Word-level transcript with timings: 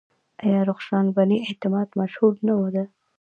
آیا 0.45 0.61
رخشان 0.69 1.05
بني 1.17 1.37
اعتماد 1.47 1.89
مشهوره 1.99 2.39
نه 2.47 2.55
ده؟ 2.75 2.83